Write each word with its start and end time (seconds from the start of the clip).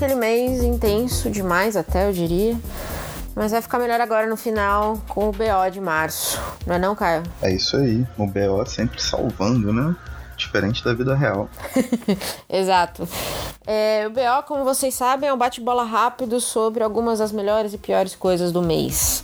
Aquele 0.00 0.14
mês 0.14 0.62
intenso 0.62 1.28
demais, 1.28 1.76
até 1.76 2.08
eu 2.08 2.12
diria. 2.14 2.58
Mas 3.34 3.52
vai 3.52 3.60
ficar 3.60 3.78
melhor 3.78 4.00
agora 4.00 4.26
no 4.26 4.34
final 4.34 4.96
com 5.06 5.28
o 5.28 5.30
BO 5.30 5.70
de 5.70 5.78
março. 5.78 6.40
Não 6.66 6.76
é 6.76 6.78
não, 6.78 6.96
Caio? 6.96 7.22
É 7.42 7.52
isso 7.52 7.76
aí. 7.76 8.06
O 8.16 8.26
BO 8.26 8.64
sempre 8.64 8.98
salvando, 9.02 9.74
né? 9.74 9.94
Diferente 10.38 10.82
da 10.82 10.94
vida 10.94 11.14
real. 11.14 11.50
Exato. 12.48 13.06
É, 13.66 14.06
o 14.06 14.10
BO, 14.10 14.42
como 14.48 14.64
vocês 14.64 14.94
sabem, 14.94 15.28
é 15.28 15.34
um 15.34 15.36
bate-bola 15.36 15.84
rápido 15.84 16.40
sobre 16.40 16.82
algumas 16.82 17.18
das 17.18 17.30
melhores 17.30 17.74
e 17.74 17.76
piores 17.76 18.16
coisas 18.16 18.52
do 18.52 18.62
mês. 18.62 19.22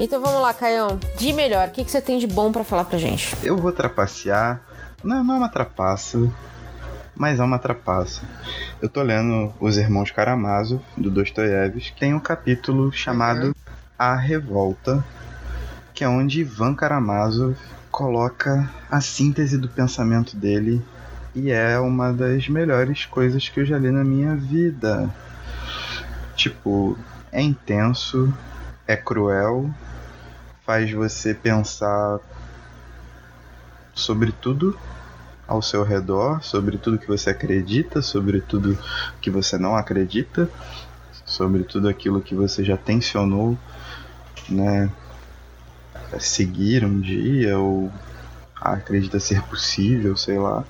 Então 0.00 0.20
vamos 0.20 0.42
lá, 0.42 0.52
Caião. 0.52 0.98
De 1.16 1.32
melhor, 1.32 1.68
o 1.68 1.70
que, 1.70 1.84
que 1.84 1.90
você 1.92 2.00
tem 2.00 2.18
de 2.18 2.26
bom 2.26 2.50
para 2.50 2.64
falar 2.64 2.86
pra 2.86 2.98
gente? 2.98 3.36
Eu 3.40 3.56
vou 3.56 3.70
trapacear. 3.70 4.60
Não, 5.06 5.22
não 5.22 5.34
é 5.36 5.38
uma 5.38 5.48
trapaça, 5.48 6.18
mas 7.14 7.38
é 7.38 7.44
uma 7.44 7.60
trapaça. 7.60 8.22
Eu 8.82 8.88
tô 8.88 9.02
lendo 9.02 9.54
Os 9.60 9.76
Irmãos 9.76 10.10
Karamazov, 10.10 10.82
do 10.96 11.12
Dostoiévski. 11.12 11.96
Tem 11.96 12.12
um 12.12 12.18
capítulo 12.18 12.90
chamado 12.90 13.54
A 13.96 14.16
Revolta, 14.16 15.04
que 15.94 16.02
é 16.02 16.08
onde 16.08 16.40
Ivan 16.40 16.74
Karamazov 16.74 17.56
coloca 17.88 18.68
a 18.90 19.00
síntese 19.00 19.56
do 19.56 19.68
pensamento 19.68 20.36
dele 20.36 20.84
e 21.36 21.52
é 21.52 21.78
uma 21.78 22.12
das 22.12 22.48
melhores 22.48 23.06
coisas 23.06 23.48
que 23.48 23.60
eu 23.60 23.64
já 23.64 23.78
li 23.78 23.92
na 23.92 24.02
minha 24.02 24.34
vida. 24.34 25.08
Tipo, 26.34 26.98
é 27.30 27.40
intenso, 27.40 28.34
é 28.88 28.96
cruel, 28.96 29.70
faz 30.66 30.90
você 30.90 31.32
pensar 31.32 32.18
sobre 33.96 34.30
tudo 34.30 34.78
ao 35.48 35.62
seu 35.62 35.82
redor, 35.82 36.42
sobre 36.44 36.76
tudo 36.76 36.98
que 36.98 37.08
você 37.08 37.30
acredita, 37.30 38.02
sobre 38.02 38.40
tudo 38.40 38.78
que 39.20 39.30
você 39.30 39.56
não 39.56 39.74
acredita, 39.74 40.48
sobre 41.24 41.64
tudo 41.64 41.88
aquilo 41.88 42.20
que 42.20 42.34
você 42.34 42.62
já 42.62 42.76
tensionou, 42.76 43.58
né, 44.48 44.92
seguir 46.18 46.84
um 46.84 47.00
dia 47.00 47.58
ou 47.58 47.90
acredita 48.60 49.18
ser 49.18 49.42
possível, 49.42 50.16
sei 50.16 50.38
lá. 50.38 50.64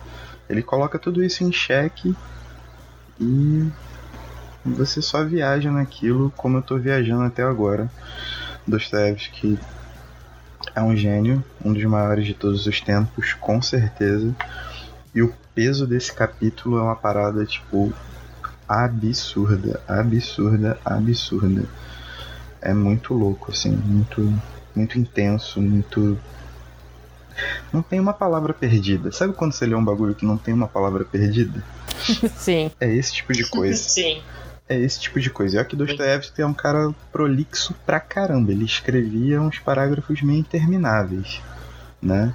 Ele 0.48 0.62
coloca 0.62 0.98
tudo 0.98 1.22
isso 1.22 1.42
em 1.42 1.52
xeque 1.52 2.14
e 3.20 3.68
você 4.64 5.02
só 5.02 5.24
viaja 5.24 5.70
naquilo 5.70 6.32
como 6.36 6.58
eu 6.58 6.62
tô 6.62 6.76
viajando 6.78 7.24
até 7.24 7.42
agora. 7.42 7.90
Dostoevsky 8.66 9.58
é 10.74 10.82
um 10.82 10.96
gênio, 10.96 11.44
um 11.64 11.72
dos 11.72 11.84
maiores 11.84 12.26
de 12.26 12.34
todos 12.34 12.66
os 12.66 12.80
tempos, 12.80 13.34
com 13.34 13.60
certeza. 13.60 14.34
E 15.14 15.22
o 15.22 15.32
peso 15.54 15.86
desse 15.86 16.12
capítulo 16.12 16.78
é 16.78 16.82
uma 16.82 16.96
parada, 16.96 17.44
tipo, 17.44 17.92
absurda, 18.68 19.80
absurda, 19.88 20.78
absurda. 20.84 21.64
É 22.60 22.74
muito 22.74 23.14
louco, 23.14 23.50
assim, 23.50 23.70
muito, 23.70 24.32
muito 24.74 24.98
intenso, 24.98 25.60
muito. 25.60 26.18
Não 27.72 27.82
tem 27.82 28.00
uma 28.00 28.12
palavra 28.12 28.52
perdida. 28.52 29.12
Sabe 29.12 29.32
quando 29.34 29.52
você 29.52 29.66
lê 29.66 29.74
um 29.74 29.84
bagulho 29.84 30.14
que 30.14 30.24
não 30.24 30.36
tem 30.36 30.52
uma 30.52 30.68
palavra 30.68 31.04
perdida? 31.04 31.62
Sim. 32.36 32.70
É 32.80 32.92
esse 32.92 33.12
tipo 33.12 33.32
de 33.32 33.48
coisa. 33.48 33.76
Sim 33.88 34.22
é 34.68 34.78
esse 34.78 35.00
tipo 35.00 35.20
de 35.20 35.30
coisa. 35.30 35.56
E 35.56 35.58
olha 35.58 35.66
que 35.66 35.76
Dostoiévski 35.76 36.42
é 36.42 36.46
um 36.46 36.54
cara 36.54 36.92
prolixo 37.12 37.74
pra 37.84 38.00
caramba. 38.00 38.52
Ele 38.52 38.64
escrevia 38.64 39.40
uns 39.40 39.58
parágrafos 39.58 40.22
meio 40.22 40.40
intermináveis, 40.40 41.40
né? 42.02 42.34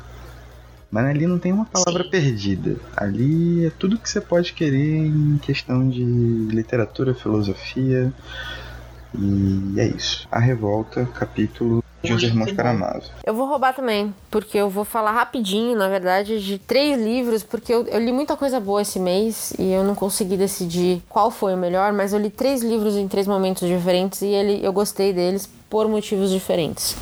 Mas 0.89 1.05
ali 1.05 1.25
não 1.25 1.39
tem 1.39 1.53
uma 1.53 1.65
palavra 1.65 2.03
Sim. 2.03 2.09
perdida. 2.09 2.75
Ali 2.95 3.65
é 3.65 3.69
tudo 3.69 3.97
que 3.97 4.09
você 4.09 4.19
pode 4.19 4.51
querer 4.51 5.07
em 5.07 5.37
questão 5.37 5.87
de 5.87 6.03
literatura, 6.03 7.13
filosofia. 7.13 8.11
E 9.17 9.79
é 9.79 9.87
isso. 9.87 10.27
A 10.29 10.39
Revolta, 10.39 11.05
capítulo 11.05 11.81
de 12.03 12.13
Os 12.13 12.23
Irmãos 12.23 12.51
Karamazov. 12.51 13.05
Eu 13.25 13.33
vou 13.33 13.47
roubar 13.47 13.73
também, 13.73 14.13
porque 14.29 14.57
eu 14.57 14.69
vou 14.69 14.83
falar 14.83 15.11
rapidinho, 15.11 15.77
na 15.77 15.87
verdade, 15.87 16.43
de 16.43 16.57
três 16.57 16.99
livros, 16.99 17.43
porque 17.43 17.73
eu, 17.73 17.85
eu, 17.87 17.99
li 17.99 18.11
muita 18.11 18.35
coisa 18.35 18.59
boa 18.59 18.81
esse 18.81 18.99
mês 18.99 19.53
e 19.59 19.71
eu 19.71 19.83
não 19.83 19.93
consegui 19.93 20.35
decidir 20.35 21.01
qual 21.07 21.29
foi 21.29 21.53
o 21.53 21.57
melhor, 21.57 21.93
mas 21.93 22.13
eu 22.13 22.19
li 22.19 22.29
três 22.29 22.63
livros 22.63 22.95
em 22.95 23.07
três 23.07 23.27
momentos 23.27 23.67
diferentes 23.67 24.21
e 24.21 24.27
ele, 24.27 24.65
eu 24.65 24.73
gostei 24.73 25.13
deles 25.13 25.49
por 25.71 25.87
motivos 25.87 26.29
diferentes. 26.29 26.95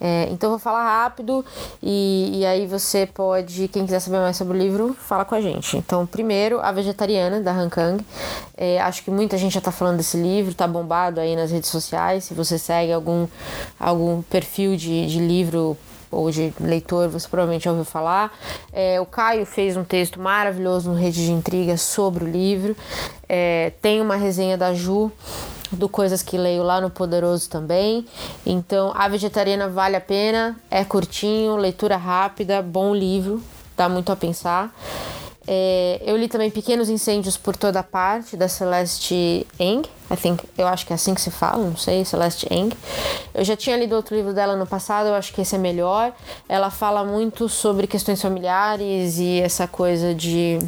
É, 0.00 0.28
então 0.30 0.50
vou 0.50 0.58
falar 0.58 0.84
rápido 0.84 1.44
e, 1.82 2.30
e, 2.34 2.46
aí 2.46 2.66
você 2.66 3.06
pode, 3.06 3.68
quem 3.68 3.84
quiser 3.84 4.00
saber 4.00 4.18
mais 4.18 4.36
sobre 4.36 4.56
o 4.56 4.60
livro, 4.60 4.94
fala 4.98 5.24
com 5.24 5.34
a 5.34 5.40
gente. 5.40 5.76
Então, 5.76 6.06
primeiro, 6.06 6.60
A 6.60 6.70
Vegetariana, 6.70 7.40
da 7.40 7.52
Han 7.52 7.68
Kang. 7.68 8.04
É, 8.56 8.80
acho 8.80 9.02
que 9.02 9.10
muita 9.10 9.36
gente 9.36 9.52
já 9.52 9.58
está 9.58 9.72
falando 9.72 9.96
desse 9.96 10.16
livro, 10.16 10.54
tá 10.54 10.66
bombado 10.66 11.20
aí 11.20 11.34
nas 11.34 11.50
redes 11.50 11.70
sociais. 11.70 12.24
Se 12.24 12.34
você 12.34 12.58
segue 12.58 12.92
algum, 12.92 13.26
algum 13.80 14.22
perfil 14.22 14.76
de, 14.76 15.06
de 15.06 15.18
livro 15.18 15.76
ou 16.10 16.30
de 16.30 16.54
leitor, 16.60 17.08
você 17.08 17.26
provavelmente 17.26 17.64
já 17.64 17.70
ouviu 17.70 17.84
falar. 17.84 18.32
É, 18.72 19.00
o 19.00 19.06
Caio 19.06 19.44
fez 19.44 19.76
um 19.76 19.84
texto 19.84 20.20
maravilhoso 20.20 20.90
no 20.90 20.96
Rede 20.96 21.24
de 21.24 21.32
Intrigas 21.32 21.80
sobre 21.80 22.24
o 22.24 22.28
livro. 22.28 22.76
É, 23.28 23.72
tem 23.82 24.00
uma 24.00 24.14
resenha 24.16 24.56
da 24.56 24.72
Ju 24.72 25.10
do 25.74 25.88
Coisas 25.88 26.22
que 26.22 26.36
Leio 26.36 26.62
lá 26.62 26.80
no 26.80 26.90
Poderoso 26.90 27.48
também. 27.48 28.06
Então, 28.44 28.92
A 28.94 29.08
Vegetariana 29.08 29.68
vale 29.68 29.96
a 29.96 30.00
pena, 30.00 30.56
é 30.70 30.84
curtinho, 30.84 31.56
leitura 31.56 31.96
rápida, 31.96 32.62
bom 32.62 32.94
livro, 32.94 33.42
dá 33.76 33.88
muito 33.88 34.10
a 34.12 34.16
pensar. 34.16 34.74
É, 35.46 36.00
eu 36.04 36.16
li 36.16 36.26
também 36.26 36.50
Pequenos 36.50 36.88
Incêndios 36.88 37.36
por 37.36 37.54
Toda 37.54 37.82
Parte, 37.82 38.36
da 38.36 38.48
Celeste 38.48 39.46
Eng. 39.58 39.82
I 40.10 40.16
think, 40.16 40.42
eu 40.56 40.66
acho 40.66 40.86
que 40.86 40.92
é 40.92 40.96
assim 40.96 41.14
que 41.14 41.20
se 41.20 41.30
fala, 41.30 41.62
não 41.62 41.76
sei, 41.76 42.04
Celeste 42.04 42.46
Eng. 42.50 42.74
Eu 43.34 43.44
já 43.44 43.56
tinha 43.56 43.76
lido 43.76 43.94
outro 43.94 44.16
livro 44.16 44.32
dela 44.32 44.56
no 44.56 44.66
passado, 44.66 45.08
eu 45.08 45.14
acho 45.14 45.32
que 45.34 45.40
esse 45.42 45.54
é 45.54 45.58
melhor. 45.58 46.12
Ela 46.48 46.70
fala 46.70 47.04
muito 47.04 47.48
sobre 47.48 47.86
questões 47.86 48.22
familiares 48.22 49.18
e 49.18 49.40
essa 49.40 49.66
coisa 49.66 50.14
de 50.14 50.58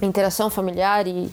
interação 0.00 0.48
familiar 0.48 1.06
e, 1.06 1.30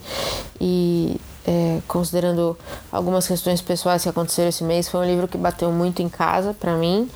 e 0.59 1.21
é, 1.45 1.79
considerando 1.87 2.57
algumas 2.91 3.27
questões 3.27 3.61
pessoais 3.61 4.03
que 4.03 4.09
aconteceram 4.09 4.49
esse 4.49 4.63
mês, 4.63 4.89
foi 4.89 4.99
um 5.01 5.05
livro 5.05 5.27
que 5.27 5.37
bateu 5.37 5.71
muito 5.71 6.01
em 6.01 6.09
casa 6.09 6.53
para 6.53 6.75
mim. 6.75 7.09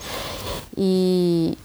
E 0.77 1.57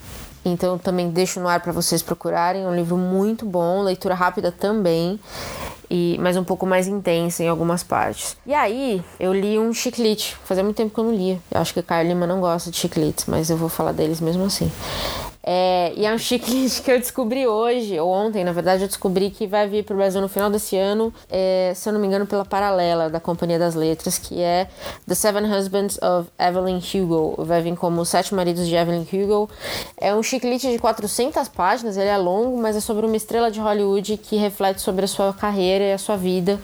então 0.44 0.78
também 0.78 1.10
deixo 1.10 1.38
no 1.40 1.48
ar 1.48 1.60
para 1.60 1.72
vocês 1.72 2.02
procurarem. 2.02 2.62
É 2.62 2.66
um 2.66 2.74
livro 2.74 2.96
muito 2.96 3.44
bom, 3.44 3.82
leitura 3.82 4.14
rápida 4.14 4.52
também. 4.52 5.18
E, 5.92 6.16
mas 6.20 6.36
um 6.36 6.44
pouco 6.44 6.64
mais 6.64 6.86
intensa 6.86 7.42
em 7.42 7.48
algumas 7.48 7.82
partes. 7.82 8.36
E 8.46 8.54
aí, 8.54 9.02
eu 9.18 9.32
li 9.32 9.58
um 9.58 9.72
chiclete. 9.72 10.36
Fazia 10.44 10.62
muito 10.62 10.76
tempo 10.76 10.94
que 10.94 11.00
eu 11.00 11.04
não 11.04 11.12
lia. 11.12 11.40
Eu 11.50 11.60
acho 11.60 11.74
que 11.74 11.80
o 11.80 11.82
Caio 11.82 12.06
Lima 12.06 12.28
não 12.28 12.40
gosta 12.40 12.70
de 12.70 12.76
chicletes, 12.76 13.26
mas 13.26 13.50
eu 13.50 13.56
vou 13.56 13.68
falar 13.68 13.90
deles 13.90 14.20
mesmo 14.20 14.44
assim. 14.44 14.70
É, 15.42 15.92
e 15.96 16.04
é 16.04 16.14
um 16.14 16.18
chiclete 16.18 16.82
que 16.82 16.90
eu 16.90 16.98
descobri 16.98 17.46
hoje, 17.46 17.98
ou 17.98 18.10
ontem, 18.10 18.44
na 18.44 18.52
verdade, 18.52 18.82
eu 18.82 18.88
descobri 18.88 19.30
que 19.30 19.46
vai 19.46 19.66
vir 19.68 19.84
para 19.84 19.94
o 19.94 19.96
Brasil 19.96 20.20
no 20.20 20.28
final 20.28 20.50
desse 20.50 20.76
ano, 20.76 21.12
é, 21.30 21.72
se 21.74 21.88
eu 21.88 21.92
não 21.92 22.00
me 22.00 22.06
engano, 22.06 22.26
pela 22.26 22.44
Paralela, 22.44 23.08
da 23.08 23.18
Companhia 23.18 23.58
das 23.58 23.74
Letras, 23.74 24.18
que 24.18 24.40
é 24.40 24.68
The 25.08 25.14
Seven 25.14 25.44
Husbands 25.50 25.98
of 26.02 26.28
Evelyn 26.38 26.78
Hugo. 26.78 27.42
Vai 27.44 27.62
vir 27.62 27.76
como 27.76 28.04
Sete 28.04 28.34
Maridos 28.34 28.66
de 28.66 28.74
Evelyn 28.74 29.06
Hugo. 29.10 29.48
É 29.96 30.14
um 30.14 30.22
chiclete 30.22 30.70
de 30.70 30.78
400 30.78 31.48
páginas, 31.48 31.96
ele 31.96 32.08
é 32.08 32.16
longo, 32.16 32.56
mas 32.60 32.76
é 32.76 32.80
sobre 32.80 33.06
uma 33.06 33.16
estrela 33.16 33.50
de 33.50 33.60
Hollywood 33.60 34.16
que 34.18 34.36
reflete 34.36 34.80
sobre 34.80 35.04
a 35.04 35.08
sua 35.08 35.32
carreira 35.32 35.84
e 35.84 35.92
a 35.92 35.98
sua 35.98 36.16
vida 36.16 36.58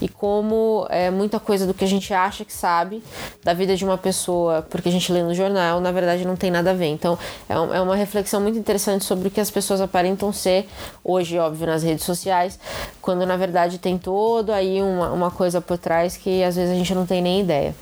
e 0.00 0.08
como 0.08 0.86
é, 0.90 1.10
muita 1.10 1.38
coisa 1.38 1.66
do 1.66 1.74
que 1.74 1.84
a 1.84 1.88
gente 1.88 2.12
acha 2.12 2.44
que 2.44 2.52
sabe 2.52 3.02
da 3.42 3.52
vida 3.54 3.76
de 3.76 3.84
uma 3.84 3.98
pessoa, 3.98 4.62
porque 4.68 4.88
a 4.88 4.92
gente 4.92 5.12
lê 5.12 5.22
no 5.22 5.34
jornal, 5.34 5.80
na 5.80 5.92
verdade 5.92 6.24
não 6.24 6.36
tem 6.36 6.50
nada 6.50 6.70
a 6.70 6.74
ver. 6.74 6.86
Então, 6.86 7.18
é, 7.48 7.54
é 7.54 7.80
uma 7.80 7.94
reflexão 7.94 8.11
reflexão 8.12 8.42
muito 8.42 8.58
interessante 8.58 9.06
sobre 9.06 9.28
o 9.28 9.30
que 9.30 9.40
as 9.40 9.50
pessoas 9.50 9.80
aparentam 9.80 10.30
ser 10.32 10.68
hoje, 11.02 11.38
óbvio, 11.38 11.66
nas 11.66 11.82
redes 11.82 12.04
sociais, 12.04 12.58
quando 13.00 13.24
na 13.24 13.38
verdade 13.38 13.78
tem 13.78 13.96
todo 13.96 14.52
aí 14.52 14.82
uma, 14.82 15.10
uma 15.10 15.30
coisa 15.30 15.62
por 15.62 15.78
trás 15.78 16.14
que 16.14 16.44
às 16.44 16.54
vezes 16.54 16.70
a 16.70 16.76
gente 16.76 16.94
não 16.94 17.06
tem 17.06 17.22
nem 17.22 17.40
ideia. 17.40 17.74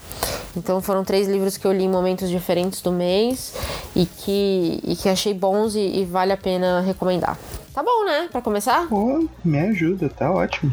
Então 0.57 0.81
foram 0.81 1.05
três 1.05 1.27
livros 1.27 1.57
que 1.57 1.67
eu 1.67 1.73
li 1.73 1.85
em 1.85 1.89
momentos 1.89 2.31
diferentes 2.31 2.81
do 2.81 2.93
mês 2.93 3.55
e 3.97 4.07
que, 4.07 4.81
e 4.85 4.95
que 4.95 5.09
achei 5.09 5.35
bons 5.35 5.75
e, 5.75 5.81
e 5.81 6.05
vale 6.05 6.33
a 6.33 6.37
pena 6.37 6.81
recomendar. 6.81 7.37
Tá 7.75 7.83
bom, 7.83 8.05
né? 8.05 8.29
Para 8.31 8.41
começar? 8.41 8.87
Pô, 8.89 9.29
me 9.45 9.59
ajuda, 9.59 10.09
tá 10.09 10.31
ótimo. 10.31 10.73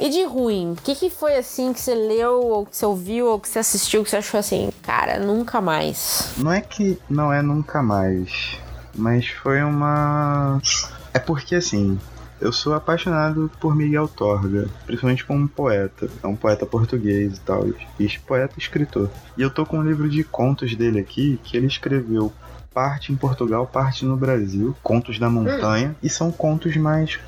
E 0.00 0.08
de 0.10 0.24
ruim, 0.24 0.72
o 0.72 0.76
que, 0.76 0.94
que 0.94 1.10
foi 1.10 1.36
assim 1.36 1.72
que 1.72 1.80
você 1.80 1.92
leu, 1.92 2.40
ou 2.40 2.66
que 2.66 2.76
você 2.76 2.86
ouviu, 2.86 3.26
ou 3.26 3.40
que 3.40 3.48
você 3.48 3.58
assistiu, 3.58 4.04
que 4.04 4.10
você 4.10 4.18
achou 4.18 4.38
assim, 4.38 4.70
cara, 4.82 5.18
nunca 5.18 5.60
mais? 5.60 6.34
Não 6.36 6.52
é 6.52 6.60
que 6.60 6.96
não 7.10 7.32
é 7.32 7.42
nunca 7.42 7.82
mais, 7.82 8.58
mas 8.94 9.26
foi 9.26 9.60
uma. 9.60 10.60
É 11.12 11.18
porque 11.18 11.56
assim, 11.56 11.98
eu 12.40 12.52
sou 12.52 12.74
apaixonado 12.74 13.50
por 13.58 13.74
Miguel 13.74 14.06
Torga, 14.06 14.68
principalmente 14.86 15.24
como 15.24 15.48
poeta. 15.48 16.08
É 16.22 16.26
um 16.28 16.36
poeta 16.36 16.64
português 16.64 17.36
e 17.36 17.40
tal, 17.40 17.66
e 17.98 18.18
poeta 18.20 18.54
e 18.56 18.60
escritor. 18.60 19.10
E 19.36 19.42
eu 19.42 19.50
tô 19.50 19.66
com 19.66 19.78
um 19.78 19.82
livro 19.82 20.08
de 20.08 20.22
contos 20.22 20.76
dele 20.76 21.00
aqui 21.00 21.40
que 21.42 21.56
ele 21.56 21.66
escreveu 21.66 22.32
parte 22.72 23.12
em 23.12 23.16
Portugal, 23.16 23.66
parte 23.66 24.04
no 24.04 24.16
Brasil. 24.16 24.76
Contos 24.80 25.18
da 25.18 25.28
Montanha. 25.28 25.88
Hum. 25.88 25.94
E 26.00 26.08
são 26.08 26.30
contos 26.30 26.76
mais 26.76 27.18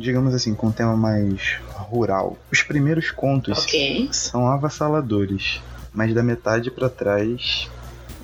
digamos 0.00 0.34
assim, 0.34 0.54
com 0.54 0.68
um 0.68 0.72
tema 0.72 0.96
mais 0.96 1.60
rural. 1.90 2.36
Os 2.50 2.62
primeiros 2.62 3.10
contos 3.10 3.64
okay. 3.64 4.08
são 4.12 4.46
avassaladores, 4.46 5.60
mas 5.92 6.14
da 6.14 6.22
metade 6.22 6.70
para 6.70 6.88
trás 6.88 7.68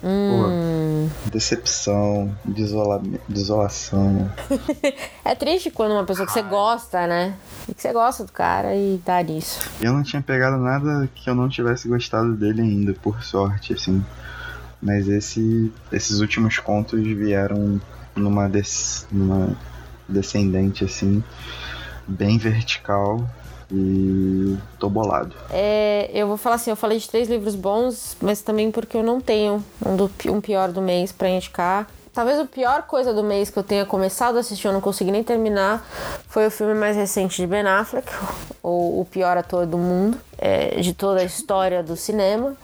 Hum. 0.02 1.08
Pô, 1.08 1.30
decepção, 1.30 2.36
desola... 2.44 3.02
desolação. 3.28 4.30
é 5.24 5.34
triste 5.34 5.70
quando 5.70 5.92
uma 5.92 6.04
pessoa 6.04 6.26
que 6.26 6.32
você 6.32 6.42
gosta, 6.42 7.06
né? 7.06 7.34
E 7.68 7.74
que 7.74 7.82
você 7.82 7.92
gosta 7.92 8.24
do 8.24 8.32
cara 8.32 8.74
e 8.74 9.00
dá 9.04 9.22
nisso. 9.22 9.68
Eu 9.80 9.92
não 9.92 10.02
tinha 10.02 10.22
pegado 10.22 10.58
nada 10.58 11.08
que 11.14 11.28
eu 11.28 11.34
não 11.34 11.48
tivesse 11.48 11.88
gostado 11.88 12.34
dele 12.34 12.62
ainda, 12.62 12.92
por 12.94 13.22
sorte, 13.22 13.72
assim. 13.72 14.04
Mas 14.80 15.08
esse, 15.08 15.72
esses 15.90 16.20
últimos 16.20 16.58
contos 16.58 17.02
vieram 17.02 17.80
numa, 18.14 18.48
des... 18.48 19.06
numa 19.10 19.56
descendente, 20.08 20.84
assim, 20.84 21.24
bem 22.06 22.38
vertical 22.38 23.28
e 23.70 24.56
tô 24.78 24.88
bolado. 24.88 25.34
É, 25.50 26.10
eu 26.12 26.26
vou 26.26 26.36
falar 26.36 26.56
assim, 26.56 26.70
eu 26.70 26.76
falei 26.76 26.98
de 26.98 27.08
três 27.08 27.28
livros 27.28 27.54
bons, 27.54 28.16
mas 28.20 28.42
também 28.42 28.70
porque 28.70 28.96
eu 28.96 29.02
não 29.02 29.20
tenho 29.20 29.64
um, 29.84 29.96
do, 29.96 30.10
um 30.28 30.40
pior 30.40 30.70
do 30.70 30.80
mês 30.80 31.12
para 31.12 31.28
indicar. 31.28 31.86
Talvez 32.12 32.38
a 32.38 32.46
pior 32.46 32.84
coisa 32.84 33.12
do 33.12 33.22
mês 33.22 33.50
que 33.50 33.58
eu 33.58 33.62
tenha 33.62 33.84
começado 33.84 34.36
a 34.36 34.40
assistir, 34.40 34.66
eu 34.66 34.72
não 34.72 34.80
consegui 34.80 35.10
nem 35.10 35.22
terminar, 35.22 35.86
foi 36.28 36.46
o 36.46 36.50
filme 36.50 36.72
mais 36.72 36.96
recente 36.96 37.42
de 37.42 37.46
Ben 37.46 37.66
Affleck, 37.66 38.10
ou 38.62 39.00
O 39.00 39.04
Pior 39.04 39.36
Ator 39.36 39.66
do 39.66 39.76
Mundo, 39.76 40.18
é, 40.38 40.80
de 40.80 40.94
toda 40.94 41.20
a 41.20 41.24
história 41.24 41.82
do 41.82 41.94
cinema. 41.94 42.56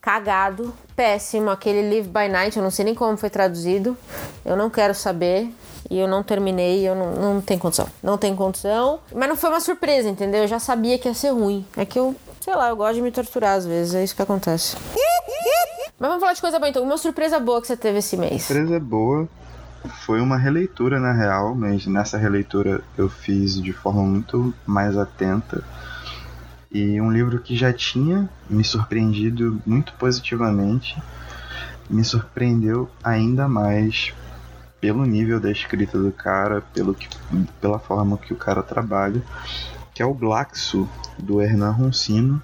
Cagado, 0.00 0.72
péssimo, 0.96 1.50
aquele 1.50 1.82
Live 1.82 2.08
by 2.08 2.28
Night, 2.30 2.56
eu 2.56 2.62
não 2.62 2.70
sei 2.70 2.86
nem 2.86 2.94
como 2.94 3.18
foi 3.18 3.28
traduzido, 3.28 3.94
eu 4.42 4.56
não 4.56 4.70
quero 4.70 4.94
saber 4.94 5.52
e 5.90 5.98
eu 5.98 6.06
não 6.06 6.22
terminei, 6.22 6.86
eu 6.86 6.94
não, 6.94 7.12
não 7.12 7.40
tem 7.40 7.58
condição. 7.58 7.86
Não 8.02 8.18
tem 8.18 8.34
condição. 8.34 9.00
Mas 9.14 9.28
não 9.28 9.36
foi 9.36 9.50
uma 9.50 9.60
surpresa, 9.60 10.08
entendeu? 10.08 10.42
Eu 10.42 10.48
já 10.48 10.58
sabia 10.58 10.98
que 10.98 11.08
ia 11.08 11.14
ser 11.14 11.30
ruim. 11.30 11.64
É 11.76 11.84
que 11.84 11.98
eu, 11.98 12.14
sei 12.40 12.54
lá, 12.54 12.68
eu 12.68 12.76
gosto 12.76 12.94
de 12.94 13.02
me 13.02 13.10
torturar 13.10 13.56
às 13.56 13.66
vezes, 13.66 13.94
é 13.94 14.04
isso 14.04 14.14
que 14.14 14.22
acontece. 14.22 14.76
Mas 15.98 16.08
vamos 16.08 16.20
falar 16.20 16.32
de 16.32 16.40
coisa 16.40 16.58
boa 16.58 16.68
então. 16.68 16.82
Uma 16.84 16.96
surpresa 16.96 17.40
boa 17.40 17.60
que 17.60 17.66
você 17.66 17.76
teve 17.76 17.98
esse 17.98 18.16
mês. 18.16 18.42
Surpresa 18.44 18.78
boa 18.78 19.28
foi 20.04 20.20
uma 20.20 20.36
releitura 20.36 21.00
na 21.00 21.12
real, 21.12 21.54
mas 21.54 21.86
nessa 21.86 22.18
releitura 22.18 22.82
eu 22.96 23.08
fiz 23.08 23.60
de 23.60 23.72
forma 23.72 24.02
muito 24.02 24.54
mais 24.66 24.96
atenta. 24.96 25.64
E 26.70 27.00
um 27.00 27.10
livro 27.10 27.40
que 27.40 27.56
já 27.56 27.72
tinha 27.72 28.28
me 28.48 28.62
surpreendido 28.62 29.60
muito 29.66 29.92
positivamente, 29.94 30.96
me 31.88 32.04
surpreendeu 32.04 32.88
ainda 33.02 33.48
mais 33.48 34.12
pelo 34.80 35.04
nível 35.04 35.40
da 35.40 35.50
escrita 35.50 35.98
do 35.98 36.12
cara, 36.12 36.60
pelo 36.72 36.94
que, 36.94 37.08
pela 37.60 37.78
forma 37.78 38.18
que 38.18 38.32
o 38.32 38.36
cara 38.36 38.62
trabalha, 38.62 39.22
que 39.94 40.02
é 40.02 40.06
o 40.06 40.14
Glaxo, 40.14 40.88
do 41.18 41.40
Hernan 41.40 41.72
Roncino. 41.72 42.42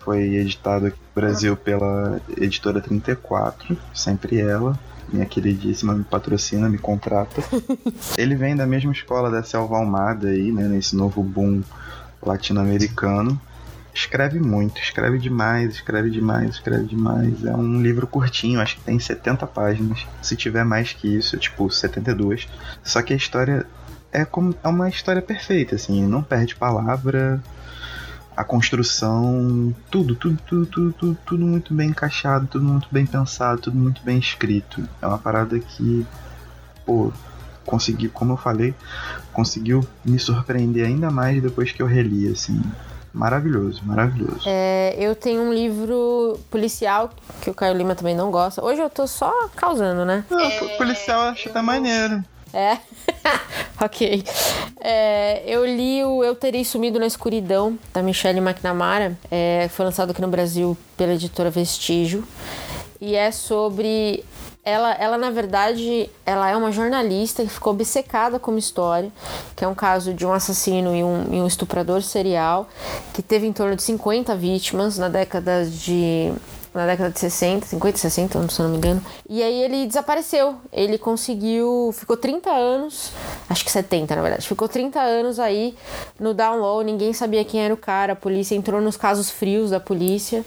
Foi 0.00 0.20
editado 0.36 0.86
aqui 0.86 0.98
no 0.98 1.22
Brasil 1.22 1.56
pela 1.56 2.20
editora 2.36 2.80
34, 2.80 3.76
sempre 3.94 4.40
ela. 4.40 4.78
Minha 5.10 5.26
queridíssima 5.26 5.94
me 5.94 6.04
patrocina, 6.04 6.68
me 6.68 6.78
contrata. 6.78 7.42
Ele 8.18 8.34
vem 8.34 8.56
da 8.56 8.66
mesma 8.66 8.92
escola 8.92 9.30
da 9.30 9.42
Selva 9.42 9.76
Almada 9.76 10.28
aí, 10.28 10.50
né, 10.50 10.66
nesse 10.66 10.96
novo 10.96 11.22
boom 11.22 11.62
latino-americano 12.20 13.40
escreve 13.94 14.40
muito, 14.40 14.80
escreve 14.80 15.18
demais, 15.18 15.74
escreve 15.74 16.10
demais, 16.10 16.50
escreve 16.50 16.84
demais. 16.84 17.44
É 17.44 17.54
um 17.54 17.80
livro 17.80 18.06
curtinho, 18.06 18.60
acho 18.60 18.76
que 18.76 18.82
tem 18.82 18.98
70 18.98 19.46
páginas. 19.46 20.04
Se 20.20 20.36
tiver 20.36 20.64
mais 20.64 20.92
que 20.92 21.08
isso, 21.08 21.36
tipo 21.38 21.70
72. 21.70 22.48
Só 22.82 23.00
que 23.00 23.12
a 23.12 23.16
história 23.16 23.64
é 24.12 24.24
como 24.24 24.54
é 24.62 24.68
uma 24.68 24.88
história 24.88 25.22
perfeita, 25.22 25.76
assim, 25.76 26.04
não 26.06 26.22
perde 26.22 26.56
palavra. 26.56 27.42
A 28.36 28.42
construção, 28.42 29.72
tudo, 29.88 30.16
tudo, 30.16 30.40
tudo, 30.44 30.66
tudo, 30.66 30.92
tudo, 30.92 31.18
tudo 31.24 31.46
muito 31.46 31.72
bem 31.72 31.90
encaixado, 31.90 32.48
tudo 32.48 32.64
muito 32.64 32.88
bem 32.90 33.06
pensado, 33.06 33.60
tudo 33.60 33.76
muito 33.76 34.02
bem 34.02 34.18
escrito. 34.18 34.88
É 35.00 35.06
uma 35.06 35.18
parada 35.18 35.56
que, 35.60 36.04
pô, 36.84 37.12
consegui, 37.64 38.08
como 38.08 38.32
eu 38.32 38.36
falei, 38.36 38.74
conseguiu 39.32 39.86
me 40.04 40.18
surpreender 40.18 40.84
ainda 40.84 41.12
mais 41.12 41.40
depois 41.40 41.70
que 41.70 41.80
eu 41.80 41.86
reli, 41.86 42.26
assim. 42.26 42.60
Maravilhoso, 43.14 43.80
maravilhoso. 43.84 44.42
É, 44.44 44.96
eu 44.98 45.14
tenho 45.14 45.40
um 45.40 45.54
livro 45.54 46.36
policial 46.50 47.10
que 47.40 47.48
o 47.48 47.54
Caio 47.54 47.76
Lima 47.76 47.94
também 47.94 48.14
não 48.14 48.28
gosta. 48.28 48.62
Hoje 48.62 48.82
eu 48.82 48.90
tô 48.90 49.06
só 49.06 49.48
causando, 49.54 50.04
né? 50.04 50.24
Não, 50.28 50.76
policial 50.76 51.22
eu 51.22 51.28
acho 51.28 51.48
até 51.48 51.62
maneiro. 51.62 52.24
É. 52.52 52.78
ok. 53.80 54.24
É, 54.80 55.44
eu 55.46 55.64
li 55.64 56.02
o 56.02 56.24
Eu 56.24 56.34
Terei 56.34 56.64
Sumido 56.64 56.98
na 56.98 57.06
Escuridão, 57.06 57.78
da 57.92 58.02
Michelle 58.02 58.40
McNamara. 58.40 59.16
É, 59.30 59.68
foi 59.70 59.84
lançado 59.84 60.10
aqui 60.10 60.20
no 60.20 60.28
Brasil 60.28 60.76
pela 60.96 61.14
editora 61.14 61.50
Vestígio. 61.50 62.26
E 63.00 63.14
é 63.14 63.30
sobre 63.30 64.24
ela, 64.64 64.92
ela, 64.92 65.18
na 65.18 65.30
verdade, 65.30 66.08
ela 66.24 66.48
é 66.48 66.56
uma 66.56 66.72
jornalista 66.72 67.42
que 67.42 67.50
ficou 67.50 67.74
obcecada 67.74 68.38
com 68.38 68.50
uma 68.50 68.58
história, 68.58 69.12
que 69.54 69.62
é 69.62 69.68
um 69.68 69.74
caso 69.74 70.14
de 70.14 70.24
um 70.24 70.32
assassino 70.32 70.96
e 70.96 71.04
um, 71.04 71.34
e 71.34 71.40
um 71.40 71.46
estuprador 71.46 72.00
serial, 72.02 72.66
que 73.12 73.22
teve 73.22 73.46
em 73.46 73.52
torno 73.52 73.76
de 73.76 73.82
50 73.82 74.34
vítimas 74.34 74.96
na 74.96 75.10
década 75.10 75.66
de 75.66 76.32
na 76.74 76.86
década 76.86 77.10
de 77.10 77.20
60, 77.20 77.66
50, 77.66 77.98
60, 77.98 78.48
se 78.48 78.60
não 78.62 78.68
me 78.68 78.76
engano. 78.76 79.04
E 79.28 79.42
aí 79.42 79.62
ele 79.62 79.86
desapareceu. 79.86 80.56
Ele 80.72 80.98
conseguiu. 80.98 81.94
Ficou 81.94 82.16
30 82.16 82.50
anos, 82.50 83.12
acho 83.48 83.64
que 83.64 83.70
70 83.70 84.16
na 84.16 84.22
verdade. 84.22 84.46
Ficou 84.46 84.68
30 84.68 85.00
anos 85.00 85.38
aí 85.38 85.76
no 86.18 86.34
down 86.34 86.58
low, 86.58 86.82
ninguém 86.82 87.12
sabia 87.12 87.44
quem 87.44 87.64
era 87.64 87.72
o 87.72 87.76
cara. 87.76 88.14
A 88.14 88.16
polícia 88.16 88.54
entrou 88.54 88.80
nos 88.80 88.96
casos 88.96 89.30
frios 89.30 89.70
da 89.70 89.78
polícia. 89.78 90.44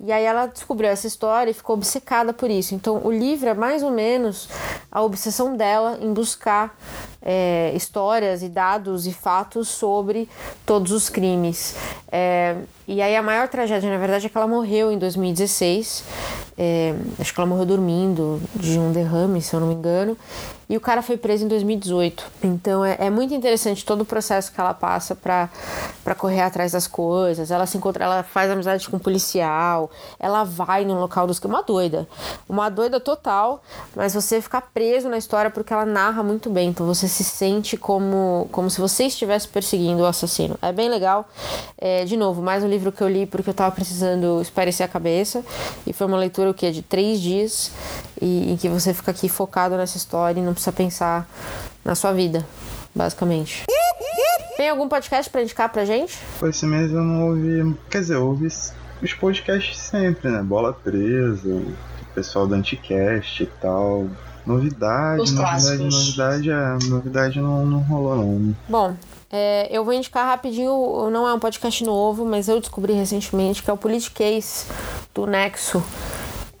E 0.00 0.10
aí 0.10 0.24
ela 0.24 0.46
descobriu 0.46 0.88
essa 0.88 1.06
história 1.06 1.50
e 1.50 1.54
ficou 1.54 1.76
obcecada 1.76 2.32
por 2.32 2.50
isso. 2.50 2.74
Então 2.74 3.00
o 3.04 3.10
livro 3.10 3.48
é 3.48 3.54
mais 3.54 3.82
ou 3.82 3.90
menos 3.90 4.48
a 4.90 5.02
obsessão 5.02 5.56
dela 5.56 5.98
em 6.00 6.12
buscar 6.12 6.76
é, 7.22 7.72
histórias 7.74 8.42
e 8.42 8.48
dados 8.48 9.06
e 9.06 9.12
fatos 9.12 9.68
sobre 9.68 10.28
todos 10.64 10.92
os 10.92 11.08
crimes. 11.08 11.76
É, 12.10 12.56
e 12.86 13.02
aí 13.02 13.14
a 13.16 13.22
maior 13.22 13.48
tragédia, 13.48 13.90
na 13.90 13.98
verdade, 13.98 14.26
é 14.26 14.28
que 14.28 14.36
ela 14.36 14.46
morreu 14.46 14.90
em 14.90 14.98
2016. 14.98 16.04
É, 16.56 16.94
acho 17.20 17.32
que 17.32 17.38
ela 17.38 17.48
morreu 17.48 17.66
dormindo 17.66 18.40
de 18.54 18.78
um 18.78 18.90
derrame, 18.92 19.40
se 19.40 19.54
eu 19.54 19.60
não 19.60 19.68
me 19.68 19.74
engano. 19.74 20.16
E 20.68 20.76
o 20.76 20.80
cara 20.80 21.00
foi 21.00 21.16
preso 21.16 21.46
em 21.46 21.48
2018. 21.48 22.24
Então 22.42 22.84
é, 22.84 22.96
é 23.00 23.10
muito 23.10 23.32
interessante 23.32 23.84
todo 23.84 24.02
o 24.02 24.04
processo 24.04 24.52
que 24.52 24.60
ela 24.60 24.74
passa 24.74 25.14
para 25.16 26.14
correr 26.14 26.42
atrás 26.42 26.72
das 26.72 26.86
coisas. 26.86 27.50
Ela 27.50 27.64
se 27.64 27.78
encontra, 27.78 28.04
ela 28.04 28.22
faz 28.22 28.50
amizade 28.50 28.86
com 28.88 28.96
um 28.96 29.00
policial, 29.00 29.90
ela 30.20 30.44
vai 30.44 30.84
no 30.84 31.00
local 31.00 31.26
dos 31.26 31.38
uma 31.38 31.62
doida. 31.62 32.06
Uma 32.46 32.68
doida 32.68 33.00
total, 33.00 33.62
mas 33.96 34.12
você 34.12 34.42
fica 34.42 34.60
preso 34.60 35.08
na 35.08 35.16
história 35.16 35.50
porque 35.50 35.72
ela 35.72 35.86
narra 35.86 36.22
muito 36.22 36.50
bem. 36.50 36.68
Então 36.68 36.86
você 36.86 37.07
se 37.08 37.24
sente 37.24 37.76
como, 37.76 38.48
como 38.52 38.70
se 38.70 38.80
você 38.80 39.04
estivesse 39.04 39.48
perseguindo 39.48 40.02
o 40.02 40.06
assassino. 40.06 40.58
É 40.60 40.72
bem 40.72 40.88
legal. 40.88 41.28
É, 41.76 42.04
de 42.04 42.16
novo, 42.16 42.42
mais 42.42 42.62
um 42.62 42.68
livro 42.68 42.92
que 42.92 43.02
eu 43.02 43.08
li 43.08 43.26
porque 43.26 43.50
eu 43.50 43.54
tava 43.54 43.74
precisando 43.74 44.40
esparecer 44.40 44.84
a 44.84 44.88
cabeça. 44.88 45.44
E 45.86 45.92
foi 45.92 46.06
uma 46.06 46.18
leitura 46.18 46.50
o 46.50 46.54
que? 46.54 46.70
De 46.70 46.82
três 46.82 47.20
dias. 47.20 47.72
E 48.20 48.52
em 48.52 48.56
que 48.56 48.68
você 48.68 48.92
fica 48.92 49.10
aqui 49.10 49.28
focado 49.28 49.76
nessa 49.76 49.96
história 49.96 50.40
e 50.40 50.42
não 50.42 50.52
precisa 50.52 50.72
pensar 50.72 51.28
na 51.84 51.94
sua 51.94 52.12
vida, 52.12 52.46
basicamente. 52.94 53.64
Tem 54.56 54.68
algum 54.68 54.88
podcast 54.88 55.30
para 55.30 55.42
indicar 55.42 55.68
pra 55.68 55.84
gente? 55.84 56.18
Esse 56.42 56.66
mês 56.66 56.90
eu 56.90 57.02
não 57.02 57.28
ouvi. 57.28 57.76
Quer 57.88 58.00
dizer, 58.00 58.16
eu 58.16 58.26
ouvi 58.26 58.48
os 59.00 59.14
podcasts 59.14 59.78
sempre, 59.78 60.28
né? 60.28 60.42
Bola 60.42 60.72
Presa, 60.72 61.48
o 61.48 61.76
pessoal 62.12 62.44
do 62.44 62.54
Anticast 62.54 63.44
e 63.44 63.46
tal. 63.46 64.08
Novidade, 64.48 65.22
os 65.22 65.32
novidade, 65.32 65.62
clássicos. 65.62 65.94
novidade, 65.94 66.50
é, 66.50 66.88
novidade 66.88 67.40
não, 67.40 67.66
não 67.66 67.80
rolou 67.80 68.16
não. 68.16 68.56
Bom, 68.68 68.96
é, 69.30 69.68
eu 69.70 69.84
vou 69.84 69.92
indicar 69.92 70.26
rapidinho, 70.26 71.10
não 71.10 71.28
é 71.28 71.34
um 71.34 71.38
podcast 71.38 71.84
novo, 71.84 72.24
mas 72.24 72.48
eu 72.48 72.58
descobri 72.58 72.94
recentemente 72.94 73.62
que 73.62 73.70
é 73.70 73.72
o 73.72 73.76
Politicase 73.76 74.66
do 75.14 75.26
Nexo. 75.26 75.82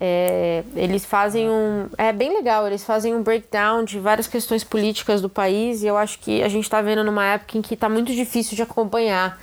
É, 0.00 0.62
eles 0.76 1.04
fazem 1.04 1.50
um. 1.50 1.88
É 1.98 2.12
bem 2.12 2.32
legal, 2.32 2.66
eles 2.66 2.84
fazem 2.84 3.16
um 3.16 3.22
breakdown 3.22 3.82
de 3.82 3.98
várias 3.98 4.28
questões 4.28 4.62
políticas 4.62 5.20
do 5.20 5.28
país 5.28 5.82
e 5.82 5.88
eu 5.88 5.96
acho 5.96 6.20
que 6.20 6.40
a 6.40 6.48
gente 6.48 6.62
está 6.64 6.80
vendo 6.80 7.02
numa 7.02 7.24
época 7.24 7.58
em 7.58 7.62
que 7.62 7.74
está 7.74 7.88
muito 7.88 8.14
difícil 8.14 8.54
de 8.54 8.62
acompanhar. 8.62 9.36